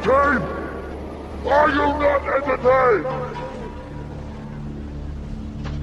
entertained? 0.00 0.44
Are 1.46 1.68
you 1.70 1.76
not 1.76 2.22
entertained? 2.22 3.06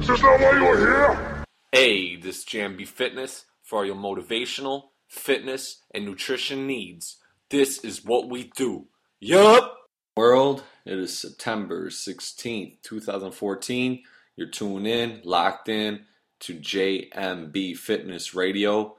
Is 0.01 0.08
this 0.08 0.21
not 0.21 0.40
why 0.40 0.51
you 0.51 0.66
are 0.66 0.78
here? 0.78 1.45
Hey, 1.71 2.16
this 2.16 2.40
is 2.40 2.45
JMB 2.45 2.88
Fitness 2.88 3.45
for 3.61 3.85
your 3.85 3.95
motivational, 3.95 4.90
fitness, 5.08 5.83
and 5.93 6.06
nutrition 6.06 6.66
needs. 6.66 7.17
This 7.50 7.80
is 7.80 8.04
what 8.05 8.30
we 8.30 8.52
do. 8.55 8.88
Yup! 9.20 9.75
World, 10.16 10.63
it 10.86 10.97
is 10.97 11.18
September 11.18 11.89
16th, 11.89 12.81
2014. 12.81 14.04
You're 14.36 14.47
tuned 14.47 14.88
in, 14.88 15.21
locked 15.23 15.70
in 15.70 16.05
to 16.39 16.55
JMB 16.55 17.77
Fitness 17.77 18.34
Radio. 18.34 18.95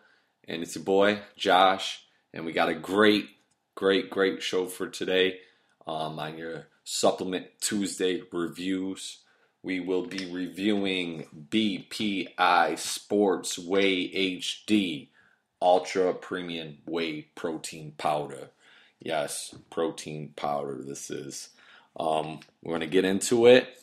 And 0.47 0.63
it's 0.63 0.77
your 0.77 0.85
boy, 0.85 1.21
Josh. 1.37 2.05
And 2.33 2.45
we 2.45 2.53
got 2.53 2.69
a 2.69 2.75
great, 2.75 3.27
great, 3.79 4.11
great 4.11 4.43
show 4.43 4.67
for 4.67 4.89
today 4.89 5.39
um, 5.87 6.19
on 6.19 6.37
your 6.37 6.67
Supplement 6.83 7.47
Tuesday 7.61 8.21
reviews. 8.33 9.19
We 9.63 9.79
will 9.79 10.05
be 10.05 10.29
reviewing 10.33 11.27
BPI 11.49 12.77
Sports 12.77 13.57
Whey 13.57 14.11
HD 14.13 15.11
Ultra 15.63 16.13
Premium 16.13 16.79
Whey 16.87 17.29
Protein 17.37 17.93
Powder. 17.97 18.51
Yes, 18.99 19.55
protein 19.71 20.33
powder, 20.35 20.81
this 20.85 21.09
is. 21.09 21.51
Um, 22.01 22.41
we're 22.65 22.79
going 22.79 22.81
to 22.81 22.89
get 22.89 23.05
into 23.05 23.47
it. 23.47 23.81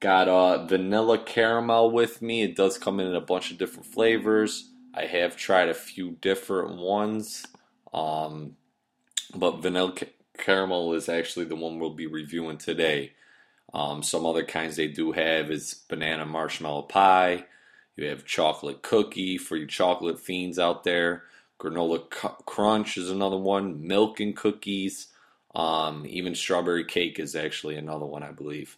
Got 0.00 0.28
uh, 0.28 0.66
vanilla 0.66 1.16
caramel 1.16 1.92
with 1.92 2.20
me. 2.20 2.42
It 2.42 2.56
does 2.56 2.76
come 2.76 3.00
in 3.00 3.14
a 3.14 3.22
bunch 3.22 3.52
of 3.52 3.56
different 3.56 3.86
flavors. 3.86 4.70
I 4.92 5.06
have 5.06 5.34
tried 5.34 5.70
a 5.70 5.74
few 5.74 6.10
different 6.20 6.76
ones, 6.76 7.46
um, 7.94 8.57
but 9.34 9.62
vanilla 9.62 9.92
ca- 9.92 10.06
caramel 10.36 10.94
is 10.94 11.08
actually 11.08 11.46
the 11.46 11.56
one 11.56 11.78
we'll 11.78 11.94
be 11.94 12.06
reviewing 12.06 12.58
today. 12.58 13.12
Um, 13.74 14.02
some 14.02 14.24
other 14.24 14.44
kinds 14.44 14.76
they 14.76 14.88
do 14.88 15.12
have 15.12 15.50
is 15.50 15.74
banana 15.88 16.24
marshmallow 16.24 16.82
pie. 16.82 17.44
You 17.96 18.06
have 18.06 18.24
chocolate 18.24 18.82
cookie 18.82 19.36
for 19.36 19.56
your 19.56 19.66
chocolate 19.66 20.20
fiends 20.20 20.58
out 20.58 20.84
there. 20.84 21.24
Granola 21.60 22.08
cu- 22.08 22.42
crunch 22.46 22.96
is 22.96 23.10
another 23.10 23.36
one. 23.36 23.86
Milk 23.86 24.20
and 24.20 24.34
cookies. 24.34 25.08
Um, 25.54 26.06
even 26.06 26.34
strawberry 26.34 26.84
cake 26.84 27.18
is 27.18 27.34
actually 27.34 27.76
another 27.76 28.06
one, 28.06 28.22
I 28.22 28.30
believe. 28.30 28.76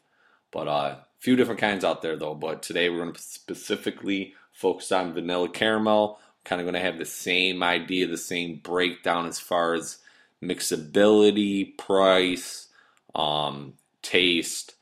But 0.50 0.66
a 0.66 0.70
uh, 0.70 0.96
few 1.18 1.36
different 1.36 1.60
kinds 1.60 1.84
out 1.84 2.02
there 2.02 2.16
though. 2.16 2.34
But 2.34 2.62
today 2.62 2.88
we're 2.88 3.02
going 3.02 3.12
to 3.12 3.22
specifically 3.22 4.34
focus 4.52 4.90
on 4.90 5.12
vanilla 5.12 5.48
caramel. 5.50 6.18
Kind 6.44 6.60
of 6.60 6.64
going 6.64 6.74
to 6.74 6.80
have 6.80 6.98
the 6.98 7.04
same 7.04 7.62
idea, 7.62 8.06
the 8.06 8.16
same 8.16 8.60
breakdown 8.62 9.26
as 9.26 9.38
far 9.38 9.74
as 9.74 9.98
mixability, 10.42 11.76
price, 11.76 12.68
um, 13.14 13.74
taste, 14.02 14.74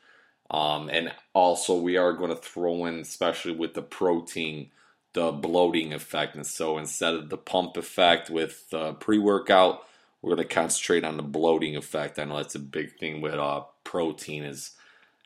um, 0.50 0.88
and 0.88 1.12
also 1.34 1.76
we 1.76 1.96
are 1.96 2.12
going 2.12 2.30
to 2.30 2.36
throw 2.36 2.86
in, 2.86 3.00
especially 3.00 3.52
with 3.52 3.74
the 3.74 3.82
protein, 3.82 4.70
the 5.12 5.32
bloating 5.32 5.92
effect. 5.92 6.34
And 6.34 6.46
so 6.46 6.78
instead 6.78 7.14
of 7.14 7.28
the 7.28 7.36
pump 7.36 7.76
effect 7.76 8.30
with 8.30 8.66
uh, 8.72 8.92
pre-workout, 8.92 9.84
we're 10.22 10.34
going 10.34 10.48
to 10.48 10.54
concentrate 10.54 11.04
on 11.04 11.16
the 11.16 11.22
bloating 11.22 11.76
effect. 11.76 12.18
I 12.18 12.24
know 12.24 12.36
that's 12.36 12.54
a 12.54 12.60
big 12.60 12.98
thing 12.98 13.20
with 13.20 13.34
uh, 13.34 13.62
protein 13.84 14.44
is 14.44 14.72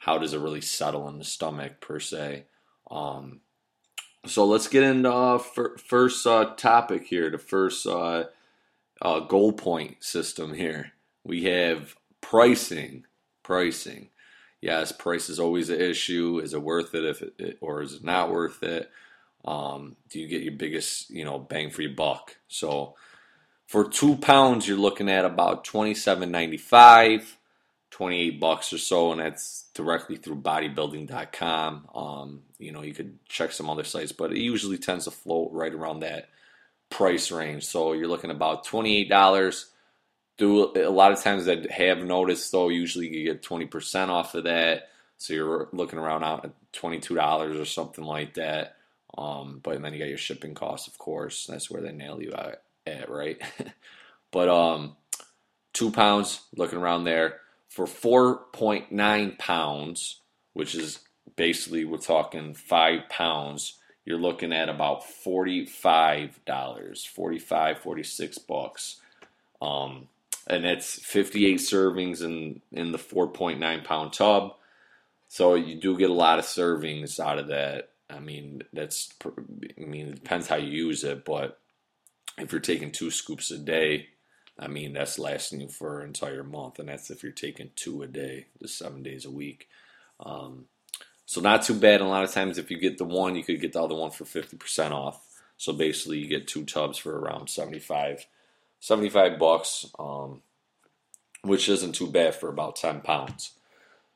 how 0.01 0.19
does 0.19 0.35
it 0.35 0.41
really 0.41 0.61
settle 0.61 1.09
in 1.09 1.19
the 1.19 1.25
stomach 1.25 1.81
per 1.81 2.01
se. 2.01 2.45
Um, 2.91 3.41
so 4.27 4.45
let's 4.45 4.69
get 4.69 4.83
into 4.83 5.13
uh, 5.13 5.37
f- 5.37 5.81
first 5.87 6.27
uh, 6.27 6.55
topic 6.57 7.05
here, 7.05 7.31
the 7.31 7.39
first 7.39 7.87
uh, 7.87 8.25
uh, 9.03 9.21
goal 9.21 9.53
point 9.53 10.03
system 10.03 10.55
here. 10.55 10.93
We 11.25 11.45
have 11.45 11.97
pricing, 12.21 13.05
pricing. 13.43 14.09
Yes, 14.61 14.93
price 14.93 15.29
is 15.29 15.41
always 15.41 15.69
an 15.71 15.81
issue. 15.81 16.41
Is 16.43 16.55
it 16.55 16.63
worth 16.63 16.95
it? 16.95 17.05
If 17.05 17.23
it, 17.23 17.59
or 17.61 17.83
is 17.83 17.95
it 17.95 18.05
not 18.05 18.31
worth 18.31 18.63
it? 18.63 18.91
Um, 19.45 19.97
do 20.09 20.21
you 20.21 20.29
get 20.29 20.43
your 20.43 20.55
biggest, 20.55 21.11
you 21.11 21.25
know, 21.25 21.39
bang 21.39 21.71
for 21.71 21.83
your 21.83 21.95
buck? 21.95 22.37
So 22.47 22.95
for 23.67 23.89
two 23.89 24.17
pounds, 24.17 24.69
you're 24.69 24.79
looking 24.79 25.11
at 25.11 25.25
about 25.25 25.65
twenty 25.65 25.95
seven 25.95 26.31
ninety 26.31 26.59
five. 26.59 27.39
28 27.91 28.41
bucks 28.41 28.73
or 28.73 28.79
so, 28.79 29.13
and 29.13 29.21
that's 29.21 29.67
directly 29.75 30.17
through 30.17 30.37
bodybuilding.com. 30.37 31.89
Um, 31.95 32.41
you 32.59 32.73
know, 32.73 32.81
you 32.81 32.95
could 32.95 33.19
check 33.29 33.53
some 33.53 33.69
other 33.69 33.85
sites, 33.85 34.13
but 34.13 34.33
it 34.33 34.39
usually 34.39 34.79
tends 34.79 35.05
to 35.05 35.11
float 35.11 35.51
right 35.53 35.75
around 35.75 36.01
that 36.01 36.31
price 36.93 37.31
range. 37.33 37.65
So 37.65 37.93
you're 37.93 38.09
looking 38.09 38.31
about 38.31 38.67
$28. 38.67 39.65
Do 40.39 40.73
a 40.77 40.91
lot 40.91 41.13
of 41.13 41.23
times 41.23 41.47
that 41.47 41.71
have 41.71 42.05
noticed 42.05 42.53
though, 42.53 42.69
usually 42.69 43.09
you 43.09 43.25
get 43.25 43.43
20% 43.43 44.09
off 44.09 44.35
of 44.35 44.45
that. 44.45 44.89
So 45.19 45.35
you're 45.35 45.69
looking 45.73 45.99
around 45.99 46.25
out 46.25 46.45
at 46.45 46.53
$22 46.73 47.61
or 47.61 47.65
something 47.65 48.05
like 48.05 48.35
that. 48.35 48.77
Um, 49.17 49.61
but 49.63 49.81
then 49.81 49.93
you 49.93 49.99
got 49.99 50.09
your 50.09 50.19
shipping 50.19 50.55
costs, 50.55 50.89
of 50.89 50.99
course. 50.99 51.47
That's 51.47 51.71
where 51.71 51.83
they 51.83 51.93
nail 51.93 52.23
you 52.23 52.33
at, 52.33 52.63
at 52.87 53.11
right? 53.11 53.41
but 54.31 54.49
um, 54.49 54.97
two 55.73 55.91
pounds, 55.91 56.41
looking 56.57 56.79
around 56.79 57.05
there 57.05 57.41
for 57.69 57.87
4.9 57.87 59.39
pounds, 59.39 60.21
which 60.55 60.75
is 60.75 60.99
basically 61.37 61.85
we're 61.85 61.99
talking 61.99 62.55
five 62.55 63.09
pounds, 63.09 63.79
you're 64.05 64.19
looking 64.19 64.53
at 64.53 64.69
about 64.69 65.05
$45, 65.05 67.07
45, 67.07 67.79
46 67.79 68.39
bucks. 68.39 69.01
Um, 69.61 70.09
and 70.47 70.65
that's 70.65 71.01
58 71.01 71.59
servings 71.59 72.23
in, 72.23 72.61
in 72.73 72.93
the 72.93 72.99
4.9 72.99 73.85
pound 73.85 74.13
tub. 74.13 74.55
So 75.29 75.55
you 75.55 75.77
do 75.77 75.97
get 75.97 76.11
a 76.11 76.15
lot 76.15 76.39
of 76.39 76.45
servings 76.45 77.21
out 77.21 77.39
of 77.39 77.49
that. 77.49 77.91
I 78.11 78.19
mean, 78.19 78.63
that's, 78.73 79.15
I 79.25 79.85
mean, 79.85 80.09
it 80.09 80.15
depends 80.17 80.49
how 80.49 80.57
you 80.57 80.69
use 80.69 81.05
it, 81.05 81.25
but 81.25 81.59
if 82.39 82.53
you're 82.53 82.61
taking 82.61 82.91
two 82.91 83.11
scoops 83.11 83.51
a 83.51 83.59
day, 83.59 84.09
I 84.59 84.69
mean, 84.69 84.93
that's 84.93 85.19
lasting 85.19 85.61
you 85.61 85.69
for 85.69 86.01
an 86.01 86.09
entire 86.09 86.45
month, 86.45 86.79
and 86.79 86.89
that's 86.89 87.11
if 87.11 87.23
you're 87.23 87.33
taking 87.33 87.71
two 87.75 88.03
a 88.03 88.07
day, 88.07 88.47
just 88.61 88.79
seven 88.79 89.03
days 89.03 89.25
a 89.25 89.31
week. 89.31 89.69
Um, 90.21 90.67
so 91.27 91.41
not 91.41 91.63
too 91.63 91.75
bad. 91.75 92.01
A 92.01 92.07
lot 92.07 92.25
of 92.25 92.33
times, 92.33 92.59
if 92.59 92.71
you 92.71 92.79
get 92.79 92.99
the 92.99 93.05
one, 93.05 93.37
you 93.37 93.45
could 93.45 93.61
get 93.61 93.73
the 93.73 93.83
other 93.83 93.95
one 93.95 94.11
for 94.11 94.25
fifty 94.25 94.57
percent 94.57 94.93
off. 94.93 95.27
So 95.57 95.73
basically, 95.73 96.19
you 96.19 96.29
get 96.29 96.49
two 96.49 96.65
tubs 96.65 96.99
for 96.99 97.17
around 97.17 97.49
75, 97.49 98.27
75 98.81 99.39
bucks, 99.39 99.87
um, 99.97 100.43
which 101.43 101.69
isn't 101.69 101.95
too 101.95 102.09
bad 102.09 102.35
for 102.35 102.49
about 102.49 102.77
ten 102.77 103.01
pounds. 103.01 103.53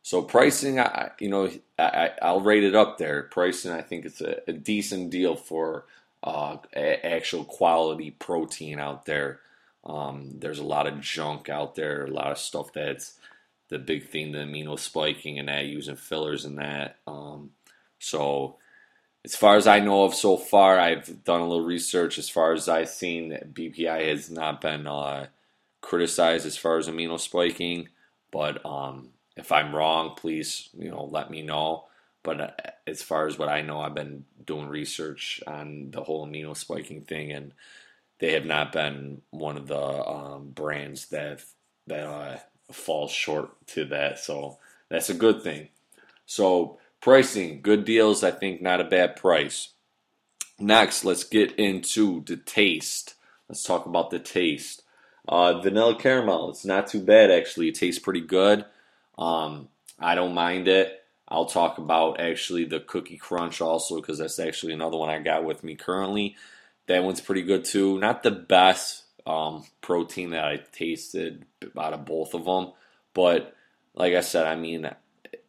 So 0.02 0.22
pricing, 0.22 0.78
I, 0.78 1.10
you 1.18 1.28
know, 1.28 1.50
I, 1.78 2.12
I'll 2.22 2.40
rate 2.40 2.62
it 2.62 2.76
up 2.76 2.96
there. 2.96 3.24
Pricing, 3.24 3.72
I 3.72 3.82
think 3.82 4.04
it's 4.04 4.20
a, 4.20 4.40
a 4.46 4.52
decent 4.52 5.10
deal 5.10 5.34
for 5.34 5.86
uh, 6.22 6.58
actual 6.76 7.44
quality 7.44 8.12
protein 8.12 8.78
out 8.78 9.06
there. 9.06 9.40
Um, 9.84 10.30
there's 10.38 10.58
a 10.58 10.64
lot 10.64 10.86
of 10.86 11.00
junk 11.00 11.48
out 11.48 11.74
there, 11.74 12.04
a 12.04 12.10
lot 12.10 12.30
of 12.32 12.38
stuff 12.38 12.72
that's 12.72 13.14
the 13.68 13.78
big 13.78 14.08
thing, 14.08 14.32
the 14.32 14.38
amino 14.38 14.78
spiking 14.78 15.38
and 15.38 15.48
that, 15.48 15.66
using 15.66 15.96
fillers 15.96 16.44
and 16.44 16.58
that. 16.58 16.96
Um, 17.06 17.50
so, 17.98 18.56
as 19.24 19.34
far 19.34 19.56
as 19.56 19.66
I 19.66 19.80
know 19.80 20.04
of 20.04 20.14
so 20.14 20.36
far, 20.36 20.78
I've 20.78 21.24
done 21.24 21.40
a 21.40 21.48
little 21.48 21.64
research. 21.64 22.18
As 22.18 22.28
far 22.28 22.52
as 22.52 22.68
I've 22.68 22.88
seen, 22.88 23.36
BPI 23.52 24.08
has 24.08 24.30
not 24.30 24.60
been 24.60 24.86
uh, 24.86 25.26
criticized 25.80 26.46
as 26.46 26.56
far 26.56 26.78
as 26.78 26.88
amino 26.88 27.18
spiking. 27.18 27.88
But 28.30 28.64
um, 28.64 29.10
if 29.36 29.50
I'm 29.50 29.74
wrong, 29.74 30.14
please, 30.16 30.68
you 30.78 30.90
know, 30.90 31.04
let 31.04 31.30
me 31.30 31.42
know. 31.42 31.86
But 32.22 32.40
uh, 32.40 32.50
as 32.86 33.02
far 33.02 33.26
as 33.26 33.38
what 33.38 33.48
I 33.48 33.62
know, 33.62 33.80
I've 33.80 33.94
been 33.94 34.24
doing 34.44 34.68
research 34.68 35.40
on 35.46 35.90
the 35.90 36.02
whole 36.02 36.26
amino 36.26 36.56
spiking 36.56 37.02
thing, 37.02 37.32
and 37.32 37.52
they 38.18 38.32
have 38.32 38.46
not 38.46 38.72
been 38.72 39.22
one 39.30 39.56
of 39.56 39.66
the 39.66 40.08
um, 40.08 40.50
brands 40.50 41.06
that 41.06 41.42
that 41.88 42.04
uh, 42.04 42.38
falls 42.72 43.10
short 43.10 43.50
to 43.68 43.84
that. 43.86 44.18
So 44.18 44.58
that's 44.88 45.10
a 45.10 45.14
good 45.14 45.42
thing. 45.42 45.68
So 46.26 46.78
pricing, 47.00 47.60
good 47.62 47.84
deals. 47.84 48.24
I 48.24 48.30
think 48.30 48.60
not 48.60 48.80
a 48.80 48.84
bad 48.84 49.16
price. 49.16 49.70
Next, 50.58 51.04
let's 51.04 51.24
get 51.24 51.52
into 51.56 52.24
the 52.24 52.36
taste. 52.36 53.14
Let's 53.48 53.62
talk 53.62 53.86
about 53.86 54.10
the 54.10 54.18
taste. 54.18 54.82
Uh, 55.28 55.60
vanilla 55.60 55.96
caramel. 55.96 56.50
It's 56.50 56.64
not 56.64 56.86
too 56.86 57.00
bad 57.00 57.30
actually. 57.30 57.68
It 57.68 57.74
tastes 57.74 58.02
pretty 58.02 58.20
good. 58.20 58.64
Um, 59.18 59.68
I 59.98 60.14
don't 60.14 60.34
mind 60.34 60.68
it. 60.68 61.02
I'll 61.28 61.46
talk 61.46 61.78
about 61.78 62.20
actually 62.20 62.64
the 62.64 62.80
cookie 62.80 63.16
crunch 63.16 63.60
also 63.60 63.96
because 63.96 64.18
that's 64.18 64.38
actually 64.38 64.72
another 64.72 64.96
one 64.96 65.10
I 65.10 65.18
got 65.18 65.44
with 65.44 65.64
me 65.64 65.74
currently. 65.74 66.36
That 66.86 67.02
one's 67.02 67.20
pretty 67.20 67.42
good 67.42 67.64
too. 67.64 67.98
Not 67.98 68.22
the 68.22 68.30
best 68.30 69.02
um, 69.26 69.64
protein 69.80 70.30
that 70.30 70.44
I 70.44 70.60
tasted 70.72 71.44
out 71.78 71.92
of 71.92 72.04
both 72.04 72.34
of 72.34 72.44
them, 72.44 72.72
but 73.14 73.54
like 73.94 74.14
I 74.14 74.20
said, 74.20 74.46
I 74.46 74.56
mean, 74.56 74.88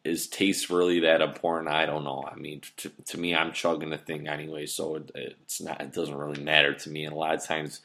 is 0.04 0.26
taste 0.26 0.70
really 0.70 1.00
that 1.00 1.20
important? 1.20 1.72
I 1.72 1.86
don't 1.86 2.04
know. 2.04 2.24
I 2.30 2.34
mean, 2.34 2.62
to, 2.78 2.90
to 3.06 3.18
me, 3.18 3.34
I'm 3.34 3.52
chugging 3.52 3.90
the 3.90 3.98
thing 3.98 4.26
anyway, 4.26 4.66
so 4.66 4.96
it, 4.96 5.10
it's 5.14 5.60
not. 5.60 5.80
It 5.80 5.92
doesn't 5.92 6.16
really 6.16 6.42
matter 6.42 6.74
to 6.74 6.90
me. 6.90 7.04
And 7.04 7.12
a 7.14 7.18
lot 7.18 7.34
of 7.34 7.44
times, 7.44 7.80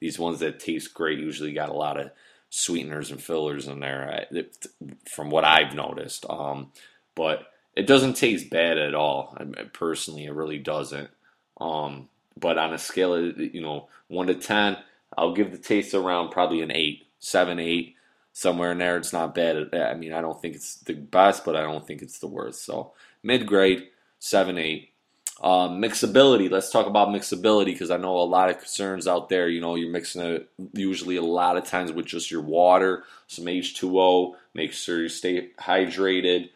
these 0.00 0.18
ones 0.18 0.40
that 0.40 0.60
taste 0.60 0.92
great 0.92 1.18
usually 1.18 1.52
got 1.52 1.68
a 1.68 1.74
lot 1.74 1.98
of 1.98 2.10
sweeteners 2.50 3.10
and 3.10 3.22
fillers 3.22 3.68
in 3.68 3.80
there, 3.80 4.26
from 5.04 5.30
what 5.30 5.44
I've 5.44 5.74
noticed. 5.74 6.26
Um, 6.28 6.72
but 7.14 7.46
it 7.76 7.86
doesn't 7.86 8.14
taste 8.14 8.50
bad 8.50 8.78
at 8.78 8.94
all. 8.94 9.36
I 9.38 9.44
mean, 9.44 9.70
personally, 9.72 10.24
it 10.24 10.34
really 10.34 10.58
doesn't. 10.58 11.10
Um, 11.60 12.08
but 12.38 12.58
on 12.58 12.72
a 12.72 12.78
scale 12.78 13.14
of 13.14 13.38
you 13.38 13.60
know 13.60 13.88
one 14.08 14.26
to 14.28 14.34
ten, 14.34 14.78
I'll 15.16 15.34
give 15.34 15.52
the 15.52 15.58
taste 15.58 15.94
around 15.94 16.30
probably 16.30 16.62
an 16.62 16.72
eight, 16.72 17.06
seven, 17.18 17.58
eight, 17.58 17.96
somewhere 18.32 18.72
in 18.72 18.78
there. 18.78 18.96
It's 18.96 19.12
not 19.12 19.34
bad. 19.34 19.74
I 19.74 19.94
mean, 19.94 20.12
I 20.12 20.20
don't 20.20 20.40
think 20.40 20.54
it's 20.54 20.76
the 20.76 20.94
best, 20.94 21.44
but 21.44 21.56
I 21.56 21.62
don't 21.62 21.86
think 21.86 22.02
it's 22.02 22.18
the 22.18 22.26
worst. 22.26 22.64
So 22.64 22.92
mid 23.22 23.46
grade, 23.46 23.88
seven, 24.18 24.58
eight. 24.58 24.92
Um, 25.40 25.80
mixability. 25.80 26.50
Let's 26.50 26.70
talk 26.70 26.86
about 26.86 27.08
mixability 27.08 27.66
because 27.66 27.92
I 27.92 27.96
know 27.96 28.18
a 28.18 28.22
lot 28.22 28.50
of 28.50 28.58
concerns 28.58 29.06
out 29.06 29.28
there. 29.28 29.48
You 29.48 29.60
know, 29.60 29.76
you're 29.76 29.90
mixing 29.90 30.22
it 30.22 30.50
usually 30.72 31.16
a 31.16 31.22
lot 31.22 31.56
of 31.56 31.64
times 31.64 31.92
with 31.92 32.06
just 32.06 32.30
your 32.30 32.42
water, 32.42 33.04
some 33.28 33.44
H2O. 33.44 34.34
Make 34.54 34.72
sure 34.72 35.00
you 35.00 35.08
stay 35.08 35.50
hydrated. 35.60 36.50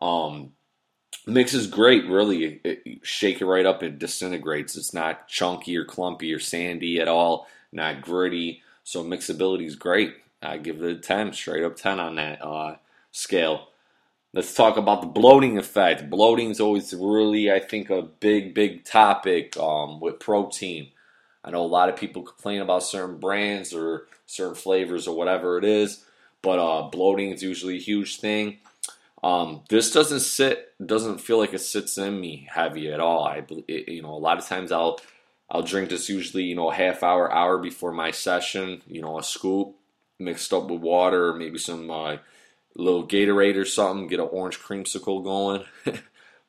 Um, 0.00 0.52
mix 1.26 1.54
is 1.54 1.66
great, 1.66 2.06
really. 2.06 2.60
It, 2.62 3.00
shake 3.02 3.40
it 3.40 3.46
right 3.46 3.66
up, 3.66 3.82
it 3.82 3.98
disintegrates. 3.98 4.76
It's 4.76 4.94
not 4.94 5.28
chunky 5.28 5.76
or 5.76 5.84
clumpy 5.84 6.32
or 6.32 6.38
sandy 6.38 7.00
at 7.00 7.08
all, 7.08 7.48
not 7.72 8.02
gritty. 8.02 8.62
So 8.84 9.04
mixability 9.04 9.66
is 9.66 9.76
great. 9.76 10.14
I 10.42 10.56
give 10.56 10.82
it 10.82 10.96
a 10.96 10.98
10, 10.98 11.32
straight 11.32 11.64
up 11.64 11.76
10 11.76 12.00
on 12.00 12.16
that 12.16 12.44
uh, 12.44 12.76
scale. 13.12 13.68
Let's 14.32 14.54
talk 14.54 14.76
about 14.76 15.00
the 15.00 15.08
bloating 15.08 15.58
effect. 15.58 16.08
Bloating 16.08 16.50
is 16.50 16.60
always 16.60 16.94
really, 16.94 17.50
I 17.50 17.58
think, 17.58 17.90
a 17.90 18.02
big, 18.02 18.54
big 18.54 18.84
topic 18.84 19.56
um, 19.56 20.00
with 20.00 20.20
protein. 20.20 20.88
I 21.44 21.50
know 21.50 21.64
a 21.64 21.66
lot 21.66 21.88
of 21.88 21.96
people 21.96 22.22
complain 22.22 22.60
about 22.60 22.82
certain 22.82 23.18
brands 23.18 23.74
or 23.74 24.06
certain 24.26 24.54
flavors 24.54 25.08
or 25.08 25.16
whatever 25.16 25.58
it 25.58 25.64
is, 25.64 26.04
but 26.42 26.58
uh, 26.58 26.88
bloating 26.90 27.30
is 27.32 27.42
usually 27.42 27.76
a 27.76 27.80
huge 27.80 28.20
thing. 28.20 28.58
Um, 29.22 29.62
this 29.68 29.92
doesn't 29.92 30.20
sit, 30.20 30.72
doesn't 30.84 31.18
feel 31.18 31.38
like 31.38 31.52
it 31.52 31.60
sits 31.60 31.98
in 31.98 32.20
me 32.20 32.46
heavy 32.50 32.90
at 32.90 33.00
all. 33.00 33.24
I, 33.24 33.44
you 33.68 34.02
know, 34.02 34.14
a 34.14 34.18
lot 34.18 34.38
of 34.38 34.46
times 34.46 34.72
I'll, 34.72 35.00
I'll 35.50 35.62
drink 35.62 35.88
this 35.90 36.08
usually, 36.08 36.44
you 36.44 36.54
know, 36.54 36.70
a 36.70 36.74
half 36.74 37.02
hour, 37.02 37.32
hour 37.32 37.58
before 37.58 37.92
my 37.92 38.12
session. 38.12 38.82
You 38.86 39.02
know, 39.02 39.18
a 39.18 39.22
scoop 39.22 39.74
mixed 40.18 40.52
up 40.52 40.68
with 40.68 40.80
water, 40.80 41.32
maybe 41.34 41.58
some 41.58 41.90
uh, 41.90 42.18
little 42.76 43.06
Gatorade 43.06 43.56
or 43.56 43.64
something, 43.64 44.06
get 44.06 44.20
an 44.20 44.28
orange 44.30 44.60
creamsicle 44.60 45.24
going. 45.24 45.64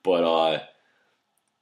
but 0.03 0.23
uh, 0.23 0.59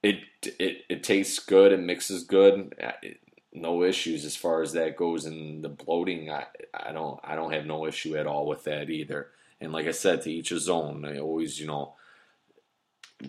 it 0.03 0.19
it 0.43 0.85
it 0.89 1.03
tastes 1.03 1.39
good. 1.39 1.71
It 1.71 1.79
mixes 1.79 2.23
good. 2.23 2.75
It, 3.01 3.19
no 3.51 3.83
issues 3.83 4.25
as 4.25 4.35
far 4.35 4.61
as 4.61 4.73
that 4.73 4.95
goes. 4.95 5.25
And 5.25 5.63
the 5.63 5.69
bloating, 5.69 6.29
I 6.29 6.45
I 6.73 6.91
don't 6.91 7.19
I 7.23 7.35
don't 7.35 7.53
have 7.53 7.65
no 7.65 7.85
issue 7.85 8.17
at 8.17 8.27
all 8.27 8.45
with 8.47 8.65
that 8.65 8.89
either. 8.89 9.27
And 9.61 9.71
like 9.71 9.87
I 9.87 9.91
said, 9.91 10.21
to 10.23 10.31
each 10.31 10.49
his 10.49 10.69
own. 10.69 11.05
I 11.05 11.19
always 11.19 11.59
you 11.59 11.67
know 11.67 11.95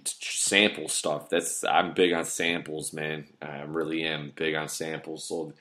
sample 0.05 0.89
stuff. 0.89 1.29
That's 1.29 1.65
I'm 1.65 1.95
big 1.95 2.13
on 2.13 2.25
samples, 2.25 2.93
man. 2.93 3.27
I 3.43 3.63
really 3.63 4.05
am 4.05 4.33
big 4.35 4.55
on 4.55 4.69
samples. 4.69 5.25
So 5.25 5.53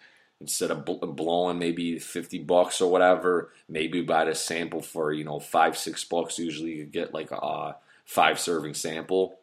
instead 0.42 0.72
of 0.72 0.86
blowing 0.86 1.60
maybe 1.60 2.00
50 2.00 2.40
bucks 2.40 2.81
or 2.81 2.90
whatever 2.90 3.52
maybe 3.68 4.02
buy 4.02 4.24
a 4.24 4.36
sample 4.36 4.81
for 4.81 5.12
you 5.12 5.24
know 5.24 5.40
five 5.40 5.78
six 5.78 6.04
bucks 6.04 6.40
usually 6.40 6.76
you 6.76 6.86
get 6.86 7.14
like 7.14 7.31
a 7.31 7.76
five 8.06 8.40
serving 8.40 8.74
sample 8.74 9.38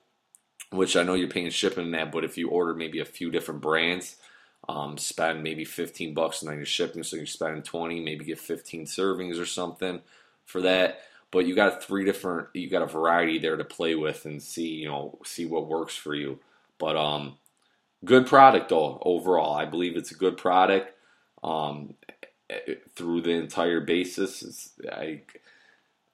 which 0.71 0.97
i 0.97 1.03
know 1.03 1.15
you're 1.15 1.29
paying 1.29 1.51
shipping 1.51 1.91
that 1.91 2.11
but 2.11 2.25
if 2.25 2.39
you 2.39 2.49
order 2.49 2.75
maybe 2.75 3.01
a 3.01 3.05
few 3.05 3.31
different 3.31 3.61
brands 3.61 4.17
um, 4.69 4.99
spend 4.99 5.45
maybe 5.45 5.65
15 5.65 6.13
bucks 6.13 6.43
and 6.43 6.51
then 6.51 6.57
you're 6.57 6.67
shipping 6.67 7.05
so 7.05 7.15
you're 7.15 7.27
spending 7.27 7.63
20 7.63 8.03
maybe 8.03 8.25
get 8.25 8.41
15 8.41 8.87
servings 8.87 9.41
or 9.41 9.47
something 9.47 10.01
for 10.45 10.63
that 10.63 11.03
but 11.37 11.47
you 11.47 11.55
got 11.55 11.83
three 11.83 12.05
different 12.05 12.49
you 12.55 12.69
got 12.69 12.83
a 12.83 12.87
variety 12.87 13.39
there 13.39 13.57
to 13.57 13.65
play 13.65 13.95
with 13.95 14.25
and 14.25 14.43
see 14.43 14.69
you 14.69 14.89
know 14.89 15.19
see 15.25 15.45
what 15.45 15.69
works 15.69 15.95
for 15.95 16.15
you 16.15 16.39
but 16.79 16.97
um 16.97 17.37
good 18.05 18.27
product 18.27 18.71
though 18.71 18.99
overall. 19.03 19.55
I 19.55 19.67
believe 19.67 19.97
it's 19.97 20.13
a 20.13 20.17
good 20.17 20.37
product 20.37 20.93
um, 21.45 21.95
through 22.95 23.23
the 23.23 23.33
entire 23.33 23.81
basis. 23.81 24.71
I, 24.91 25.23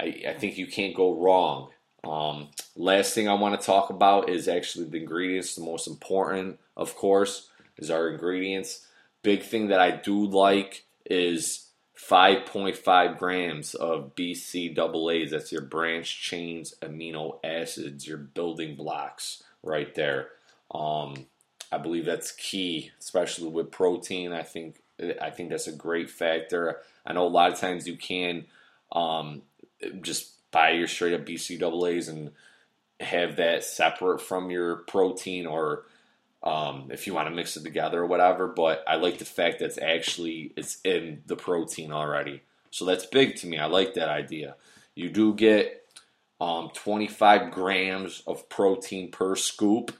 I, 0.00 0.22
I 0.28 0.34
think 0.34 0.58
you 0.58 0.66
can't 0.66 0.96
go 0.96 1.14
wrong. 1.14 1.70
Um, 2.04 2.48
last 2.74 3.14
thing 3.14 3.28
I 3.28 3.34
want 3.34 3.60
to 3.60 3.64
talk 3.64 3.90
about 3.90 4.28
is 4.28 4.48
actually 4.48 4.86
the 4.86 4.98
ingredients. 4.98 5.54
The 5.54 5.62
most 5.62 5.86
important, 5.86 6.58
of 6.76 6.96
course, 6.96 7.48
is 7.78 7.90
our 7.90 8.08
ingredients. 8.08 8.86
Big 9.22 9.42
thing 9.42 9.68
that 9.68 9.78
I 9.78 9.92
do 9.92 10.26
like 10.26 10.84
is 11.06 11.66
5.5 12.08 13.18
grams 13.18 13.74
of 13.74 14.14
BCAAs. 14.16 15.30
That's 15.30 15.52
your 15.52 15.62
branch 15.62 16.20
chains 16.20 16.74
amino 16.82 17.38
acids, 17.44 18.06
your 18.06 18.18
building 18.18 18.74
blocks 18.74 19.42
right 19.62 19.94
there. 19.94 20.30
Um, 20.72 21.26
I 21.70 21.78
believe 21.78 22.04
that's 22.04 22.32
key, 22.32 22.90
especially 22.98 23.48
with 23.48 23.70
protein. 23.70 24.32
I 24.32 24.42
think 24.42 24.82
I 25.20 25.30
think 25.30 25.50
that's 25.50 25.68
a 25.68 25.72
great 25.72 26.10
factor. 26.10 26.78
I 27.04 27.12
know 27.12 27.26
a 27.26 27.28
lot 27.28 27.52
of 27.52 27.58
times 27.58 27.88
you 27.88 27.96
can 27.96 28.44
um, 28.92 29.42
just 30.00 30.32
buy 30.50 30.70
your 30.70 30.86
straight 30.86 31.14
up 31.14 31.26
BCAAs 31.26 32.08
and 32.08 32.30
have 33.00 33.36
that 33.36 33.64
separate 33.64 34.20
from 34.20 34.50
your 34.50 34.76
protein, 34.76 35.46
or 35.46 35.84
um, 36.42 36.88
if 36.90 37.06
you 37.06 37.14
want 37.14 37.28
to 37.28 37.34
mix 37.34 37.56
it 37.56 37.64
together 37.64 38.00
or 38.00 38.06
whatever. 38.06 38.46
But 38.48 38.84
I 38.86 38.96
like 38.96 39.18
the 39.18 39.24
fact 39.24 39.58
that 39.58 39.66
it's 39.66 39.78
actually 39.78 40.52
it's 40.56 40.78
in 40.84 41.22
the 41.26 41.36
protein 41.36 41.92
already, 41.92 42.42
so 42.70 42.84
that's 42.84 43.06
big 43.06 43.36
to 43.36 43.46
me. 43.46 43.58
I 43.58 43.66
like 43.66 43.94
that 43.94 44.08
idea. 44.08 44.56
You 44.94 45.10
do 45.10 45.34
get 45.34 45.86
um, 46.40 46.70
25 46.74 47.50
grams 47.50 48.22
of 48.26 48.48
protein 48.48 49.10
per 49.10 49.36
scoop 49.36 49.92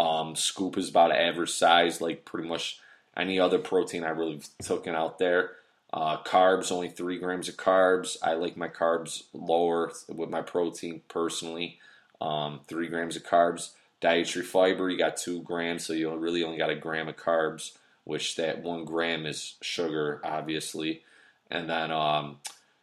um, 0.00 0.34
scoop 0.36 0.78
is 0.78 0.88
about 0.88 1.12
average 1.12 1.50
size, 1.50 2.00
like 2.00 2.24
pretty 2.24 2.48
much 2.48 2.80
any 3.16 3.38
other 3.38 3.58
protein 3.58 4.04
I 4.04 4.10
really 4.10 4.40
taken 4.62 4.94
out 4.94 5.18
there. 5.18 5.52
Uh, 5.92 6.22
carbs, 6.22 6.70
only 6.70 6.88
three 6.88 7.18
grams 7.18 7.48
of 7.48 7.56
carbs. 7.56 8.16
I 8.22 8.34
like 8.34 8.56
my 8.56 8.68
carbs 8.68 9.24
lower 9.34 9.92
with 10.08 10.30
my 10.30 10.40
protein 10.40 11.02
personally. 11.08 11.78
Um, 12.20 12.60
three 12.66 12.86
grams 12.86 13.16
of 13.16 13.24
carbs. 13.24 13.70
Dietary 14.00 14.44
fiber, 14.44 14.88
you 14.88 14.96
got 14.96 15.16
two 15.16 15.42
grams, 15.42 15.84
so 15.84 15.92
you 15.92 16.14
really 16.16 16.42
only 16.42 16.58
got 16.58 16.70
a 16.70 16.74
gram 16.74 17.08
of 17.08 17.16
carbs, 17.16 17.72
which 18.04 18.36
that 18.36 18.62
one 18.62 18.84
gram 18.84 19.26
is 19.26 19.56
sugar, 19.60 20.20
obviously. 20.24 21.02
And 21.50 21.68
then 21.68 21.90
um, 21.90 22.38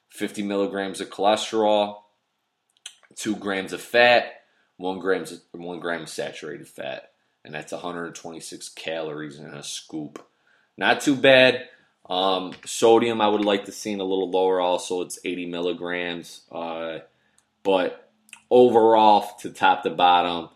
50 0.10 0.44
milligrams 0.44 1.02
of 1.02 1.10
cholesterol, 1.10 2.02
two 3.16 3.36
grams 3.36 3.74
of 3.74 3.82
fat, 3.82 4.44
one 4.78 5.00
grams 5.00 5.42
one 5.52 5.80
gram 5.80 6.04
of 6.04 6.10
saturated 6.10 6.68
fat, 6.68 7.12
and 7.44 7.54
that's 7.54 7.72
126 7.72 8.70
calories 8.70 9.40
in 9.40 9.46
a 9.48 9.64
scoop. 9.64 10.24
Not 10.78 11.02
too 11.02 11.16
bad. 11.16 11.68
Um, 12.10 12.54
sodium, 12.66 13.20
I 13.20 13.28
would 13.28 13.44
like 13.44 13.66
to 13.66 13.72
see 13.72 13.94
a 13.94 13.98
little 13.98 14.30
lower. 14.30 14.62
Also, 14.62 15.02
it's 15.02 15.20
80 15.26 15.48
milligrams. 15.48 16.42
Uh, 16.52 17.00
but 17.64 18.10
overall, 18.50 19.28
to 19.40 19.50
top 19.50 19.84
to 19.84 19.90
bottom, 19.90 20.50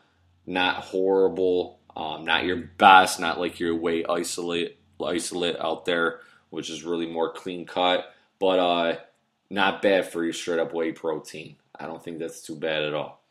not 0.46 0.84
horrible. 0.84 1.80
Um, 1.96 2.26
not 2.26 2.46
your 2.46 2.58
best. 2.58 3.20
Not 3.20 3.40
like 3.40 3.60
your 3.60 3.76
whey 3.76 4.06
isolate 4.06 4.78
isolate 5.04 5.60
out 5.60 5.86
there, 5.86 6.20
which 6.50 6.70
is 6.70 6.84
really 6.84 7.08
more 7.08 7.34
clean 7.34 7.66
cut. 7.66 8.14
But 8.40 8.60
uh, 8.60 8.96
not 9.50 9.82
bad 9.82 10.10
for 10.12 10.24
your 10.24 10.34
straight 10.34 10.60
up 10.60 10.74
whey 10.74 10.92
protein. 10.92 11.58
I 11.78 11.86
don't 11.86 12.04
think 12.04 12.20
that's 12.20 12.42
too 12.42 12.56
bad 12.56 12.84
at 12.84 12.94
all. 12.94 13.22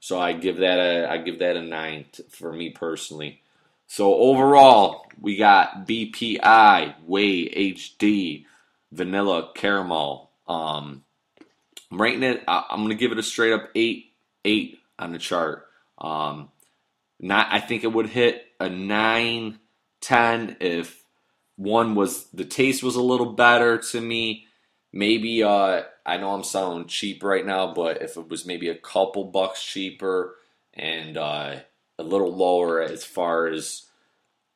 So 0.00 0.18
I 0.18 0.32
give 0.34 0.58
that 0.58 0.78
a 0.78 1.10
I 1.10 1.18
give 1.18 1.38
that 1.38 1.56
a 1.56 1.62
nine 1.62 2.06
t- 2.12 2.24
for 2.28 2.52
me 2.52 2.70
personally. 2.70 3.40
So 3.86 4.14
overall, 4.14 5.06
we 5.20 5.36
got 5.36 5.86
BPI, 5.86 6.94
Whey 7.06 7.48
HD, 7.48 8.44
Vanilla 8.92 9.50
Caramel. 9.54 10.30
Um, 10.48 11.04
I'm 11.90 12.00
rating 12.00 12.22
it. 12.22 12.42
I, 12.48 12.64
am 12.70 12.82
gonna 12.82 12.94
give 12.94 13.12
it 13.12 13.18
a 13.18 13.22
straight 13.22 13.52
up 13.52 13.70
eight, 13.74 14.12
eight 14.44 14.78
on 14.98 15.12
the 15.12 15.18
chart. 15.18 15.68
Um, 15.98 16.50
not. 17.20 17.48
I 17.50 17.60
think 17.60 17.84
it 17.84 17.92
would 17.92 18.08
hit 18.08 18.44
a 18.60 18.68
nine, 18.68 19.58
ten 20.00 20.56
if 20.60 21.02
one 21.56 21.94
was 21.94 22.26
the 22.32 22.44
taste 22.44 22.82
was 22.82 22.96
a 22.96 23.02
little 23.02 23.32
better 23.32 23.78
to 23.78 24.00
me. 24.00 24.46
Maybe 24.92 25.42
uh, 25.42 25.82
I 26.06 26.16
know 26.18 26.32
I'm 26.32 26.44
selling 26.44 26.86
cheap 26.86 27.22
right 27.24 27.44
now, 27.44 27.72
but 27.74 28.02
if 28.02 28.16
it 28.16 28.28
was 28.28 28.46
maybe 28.46 28.68
a 28.68 28.76
couple 28.76 29.24
bucks 29.24 29.62
cheaper 29.64 30.36
and 30.72 31.16
uh, 31.16 31.56
a 31.98 32.02
little 32.02 32.34
lower 32.34 32.80
as 32.80 33.04
far 33.04 33.48
as 33.48 33.86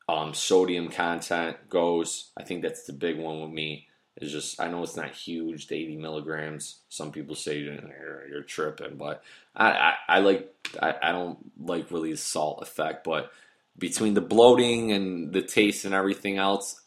um, 0.09 0.35
sodium 0.35 0.90
content 0.90 1.57
goes, 1.68 2.30
I 2.37 2.45
think 2.45 2.62
that's 2.62 2.85
the 2.85 2.92
big 2.92 3.18
one 3.18 3.40
with 3.40 3.50
me. 3.50 3.88
Is 4.20 4.32
just 4.32 4.60
I 4.60 4.68
know 4.68 4.82
it's 4.82 4.96
not 4.96 5.10
huge, 5.10 5.70
80 5.70 5.96
milligrams. 5.96 6.78
Some 6.88 7.12
people 7.12 7.34
say 7.34 7.58
you're, 7.58 8.42
tripping, 8.42 8.96
but 8.96 9.22
I, 9.54 9.70
I, 9.70 9.94
I 10.08 10.18
like 10.20 10.52
I, 10.80 10.94
I 11.02 11.12
don't 11.12 11.38
like 11.60 11.90
really 11.90 12.12
the 12.12 12.16
salt 12.16 12.62
effect. 12.62 13.04
But 13.04 13.30
between 13.78 14.14
the 14.14 14.20
bloating 14.20 14.90
and 14.90 15.32
the 15.32 15.42
taste 15.42 15.84
and 15.84 15.94
everything 15.94 16.37
else, 16.37 16.80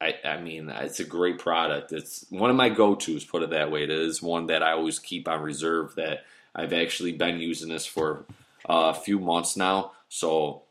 I, 0.00 0.14
I 0.24 0.40
mean, 0.40 0.68
it's 0.68 1.00
a 1.00 1.04
great 1.04 1.38
product. 1.38 1.92
It's 1.92 2.26
one 2.30 2.50
of 2.50 2.56
my 2.56 2.68
go-tos. 2.68 3.24
Put 3.24 3.42
it 3.42 3.50
that 3.50 3.70
way. 3.70 3.84
It 3.84 3.90
is 3.90 4.20
one 4.20 4.46
that 4.46 4.62
I 4.62 4.72
always 4.72 4.98
keep 4.98 5.28
on 5.28 5.42
reserve. 5.42 5.94
That 5.94 6.24
I've 6.54 6.72
actually 6.72 7.12
been 7.12 7.38
using 7.38 7.68
this 7.68 7.86
for 7.86 8.24
uh, 8.68 8.92
a 8.94 9.00
few 9.00 9.20
months 9.20 9.56
now. 9.56 9.92
So, 10.08 10.62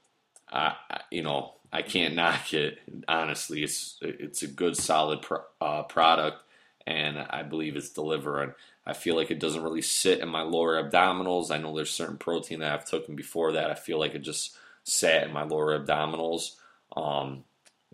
uh, 0.51 0.73
you 1.09 1.23
know, 1.23 1.53
I 1.75 1.82
can't 1.82 2.15
knock 2.15 2.53
it. 2.53 2.79
Honestly, 3.05 3.62
it's 3.62 3.98
it's 4.01 4.44
a 4.44 4.48
good, 4.48 4.77
solid 4.77 5.22
pro, 5.22 5.39
uh, 5.60 5.84
product, 5.84 6.41
and 6.88 7.20
I 7.20 7.44
believe 7.44 7.75
it's 7.75 7.89
delivering. 7.89 8.53
I 8.86 8.94
feel 8.94 9.17
like 9.17 9.29
it 9.29 9.39
doesn't 9.41 9.62
really 9.62 9.82
sit 9.82 10.20
in 10.22 10.29
my 10.29 10.41
lower 10.41 10.82
abdominals. 10.82 11.51
I 11.51 11.58
know 11.58 11.75
there's 11.75 11.91
certain 11.91 12.15
protein 12.15 12.62
that 12.62 12.72
I've 12.72 12.86
taken 12.86 13.17
before 13.17 13.51
that. 13.51 13.72
I 13.72 13.74
feel 13.74 14.00
like 14.00 14.15
it 14.15 14.20
just 14.20 14.55
sat 14.86 15.24
in 15.24 15.34
my 15.34 15.44
lower 15.44 15.77
abdominals 15.77 16.55
um, 16.96 17.44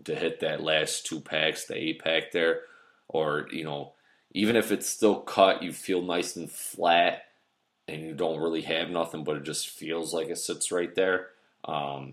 to 0.04 0.14
hit 0.14 0.38
that 0.40 0.62
last 0.62 1.04
two 1.04 1.18
packs, 1.18 1.64
the 1.64 1.76
eight 1.76 2.04
pack 2.04 2.30
there, 2.30 2.60
or 3.08 3.48
you 3.50 3.64
know, 3.64 3.94
even 4.30 4.54
if 4.54 4.70
it's 4.70 4.88
still 4.88 5.16
cut, 5.16 5.60
you 5.60 5.72
feel 5.72 6.02
nice 6.02 6.36
and 6.36 6.48
flat, 6.48 7.24
and 7.88 8.00
you 8.00 8.14
don't 8.14 8.40
really 8.40 8.62
have 8.62 8.90
nothing, 8.90 9.24
but 9.24 9.38
it 9.38 9.42
just 9.42 9.68
feels 9.68 10.14
like 10.14 10.28
it 10.28 10.38
sits 10.38 10.70
right 10.70 10.94
there. 10.94 11.30
Um, 11.64 12.12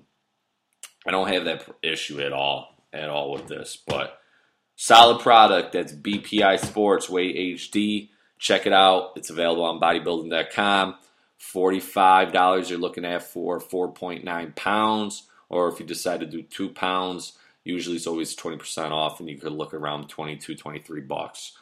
I 1.08 1.12
don't 1.12 1.32
have 1.32 1.46
that 1.46 1.66
issue 1.82 2.20
at 2.22 2.34
all, 2.34 2.76
at 2.94 3.10
all 3.10 3.32
with 3.32 3.48
this, 3.48 3.78
but 3.88 4.20
solid 4.76 5.22
product. 5.22 5.74
That's 5.74 5.94
BPI 5.94 6.60
Sports 6.66 7.10
Whey 7.10 7.54
HD. 7.54 8.10
Check 8.38 8.66
it 8.66 8.74
out. 8.74 9.14
It's 9.16 9.30
available 9.30 9.64
on 9.64 9.80
bodybuilding.com. 9.80 10.96
$45 11.40 12.70
you're 12.70 12.80
looking 12.80 13.06
at 13.06 13.24
for 13.24 13.60
4.9 13.60 14.56
pounds, 14.56 15.24
or 15.48 15.70
if 15.70 15.80
you 15.80 15.86
decide 15.86 16.20
to 16.20 16.26
do 16.26 16.44
two 16.44 16.70
pounds, 16.70 17.34
usually 17.64 17.96
it's 17.96 18.08
always 18.08 18.36
20% 18.36 18.92
off, 18.92 19.20
and 19.20 19.30
you 19.30 19.38
could 19.38 19.54
look 19.54 19.74
around 19.74 20.10
22, 20.10 20.56
23 20.56 21.02
bucks. 21.02 21.54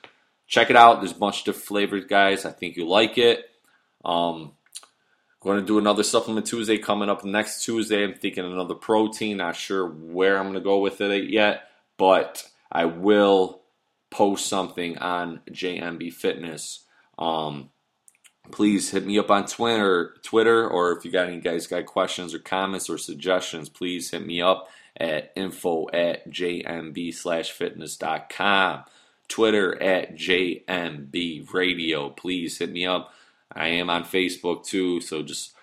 Check 0.47 0.69
it 0.69 0.75
out. 0.75 0.99
There's 0.99 1.11
a 1.11 1.19
bunch 1.19 1.39
of 1.39 1.45
different 1.45 1.65
flavors, 1.65 2.05
guys. 2.05 2.45
I 2.45 2.51
think 2.51 2.75
you 2.75 2.87
like 2.87 3.17
it. 3.17 3.49
Um, 4.03 4.53
going 5.39 5.59
to 5.59 5.65
do 5.65 5.77
another 5.77 6.03
supplement 6.03 6.47
Tuesday 6.47 6.77
coming 6.77 7.09
up 7.09 7.23
next 7.23 7.63
Tuesday. 7.63 8.03
I'm 8.03 8.13
thinking 8.13 8.45
another 8.45 8.75
protein. 8.75 9.37
Not 9.37 9.55
sure 9.55 9.87
where 9.87 10.37
I'm 10.37 10.45
going 10.45 10.55
to 10.55 10.61
go 10.61 10.79
with 10.79 11.01
it 11.01 11.29
yet, 11.29 11.69
but 11.97 12.47
I 12.71 12.85
will 12.85 13.61
post 14.09 14.47
something 14.47 14.97
on 14.97 15.41
JMB 15.49 16.13
Fitness. 16.13 16.85
Um, 17.17 17.69
please 18.51 18.91
hit 18.91 19.05
me 19.05 19.19
up 19.19 19.29
on 19.29 19.45
Twitter, 19.45 20.15
Twitter, 20.23 20.67
or 20.67 20.91
if 20.91 21.05
you 21.05 21.11
got 21.11 21.27
any 21.27 21.39
guys 21.39 21.67
got 21.67 21.85
questions 21.85 22.33
or 22.33 22.39
comments 22.39 22.89
or 22.89 22.97
suggestions, 22.97 23.69
please 23.69 24.11
hit 24.11 24.25
me 24.25 24.41
up 24.41 24.69
at 24.99 25.31
info 25.35 25.87
at 25.93 26.27
jmb 26.29 27.13
slash 27.13 27.51
fitness.com. 27.51 28.83
Twitter 29.27 29.81
at 29.81 30.15
JMB 30.15 31.53
Radio. 31.53 32.09
Please 32.09 32.57
hit 32.57 32.71
me 32.71 32.85
up. 32.85 33.13
I 33.53 33.67
am 33.69 33.89
on 33.89 34.03
Facebook 34.03 34.65
too, 34.65 35.01
so 35.01 35.23
just 35.23 35.53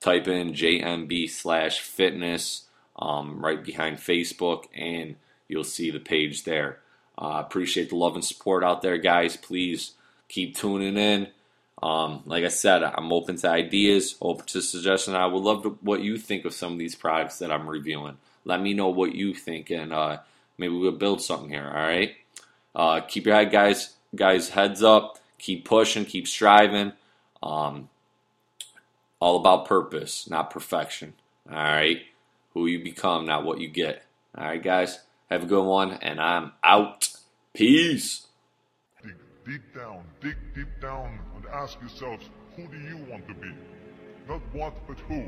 type 0.00 0.28
in 0.28 0.52
JMB 0.52 1.30
slash 1.30 1.80
fitness 1.80 2.66
um, 2.96 3.44
right 3.44 3.62
behind 3.62 3.98
Facebook 3.98 4.64
and 4.74 5.16
you'll 5.48 5.64
see 5.64 5.90
the 5.90 6.00
page 6.00 6.44
there. 6.44 6.78
Uh, 7.16 7.42
appreciate 7.44 7.90
the 7.90 7.96
love 7.96 8.14
and 8.14 8.24
support 8.24 8.64
out 8.64 8.82
there, 8.82 8.98
guys. 8.98 9.36
Please 9.36 9.92
keep 10.28 10.56
tuning 10.56 10.96
in. 10.96 11.28
Um, 11.82 12.22
like 12.26 12.44
I 12.44 12.48
said, 12.48 12.82
I'm 12.82 13.12
open 13.12 13.36
to 13.36 13.48
ideas, 13.48 14.16
open 14.20 14.46
to 14.46 14.62
suggestions. 14.62 15.16
I 15.16 15.26
would 15.26 15.42
love 15.42 15.62
to, 15.64 15.70
what 15.80 16.02
you 16.02 16.16
think 16.16 16.44
of 16.44 16.54
some 16.54 16.72
of 16.72 16.78
these 16.78 16.94
products 16.94 17.38
that 17.38 17.50
I'm 17.50 17.68
reviewing. 17.68 18.18
Let 18.44 18.60
me 18.60 18.72
know 18.72 18.88
what 18.88 19.14
you 19.14 19.34
think, 19.34 19.70
and 19.70 19.92
uh, 19.92 20.18
maybe 20.58 20.74
we'll 20.74 20.92
build 20.92 21.22
something 21.22 21.50
here. 21.50 21.66
All 21.66 21.82
right. 21.82 22.14
Uh, 22.74 23.00
keep 23.00 23.26
your 23.26 23.34
head, 23.34 23.50
guys. 23.50 23.94
Guys, 24.14 24.48
heads 24.50 24.82
up. 24.82 25.18
Keep 25.38 25.64
pushing. 25.64 26.04
Keep 26.04 26.28
striving. 26.28 26.92
Um, 27.42 27.88
all 29.20 29.36
about 29.38 29.66
purpose, 29.66 30.28
not 30.28 30.50
perfection. 30.50 31.14
All 31.50 31.56
right. 31.56 32.02
Who 32.54 32.66
you 32.66 32.82
become, 32.82 33.26
not 33.26 33.44
what 33.44 33.60
you 33.60 33.68
get. 33.68 34.04
All 34.36 34.44
right, 34.44 34.62
guys. 34.62 34.98
Have 35.30 35.44
a 35.44 35.46
good 35.46 35.64
one, 35.64 35.92
and 35.92 36.20
I'm 36.20 36.52
out. 36.62 37.08
Peace. 37.54 38.26
Dig 39.02 39.14
deep 39.46 39.74
down, 39.74 40.04
dig 40.20 40.36
deep 40.54 40.68
down, 40.80 41.18
and 41.36 41.46
ask 41.46 41.80
yourselves, 41.80 42.28
who 42.56 42.66
do 42.68 42.78
you 42.78 42.98
want 43.10 43.26
to 43.28 43.34
be? 43.34 43.52
Not 44.28 44.40
what, 44.52 44.74
but 44.86 44.98
who. 45.00 45.24